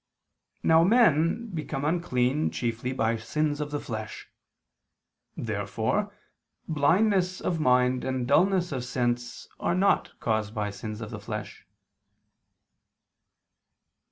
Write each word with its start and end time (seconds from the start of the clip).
Now 0.63 0.83
men 0.83 1.51
become 1.53 1.85
unclean 1.85 2.49
chiefly 2.49 2.91
by 2.91 3.17
sins 3.17 3.61
of 3.61 3.69
the 3.69 3.79
flesh. 3.79 4.27
Therefore 5.37 6.11
blindness 6.67 7.39
of 7.39 7.59
mind 7.59 8.03
and 8.03 8.27
dulness 8.27 8.71
of 8.71 8.83
sense 8.83 9.47
are 9.59 9.75
not 9.75 10.19
caused 10.19 10.55
by 10.55 10.71
sins 10.71 11.01
of 11.01 11.11
the 11.11 11.19
flesh. 11.19 11.67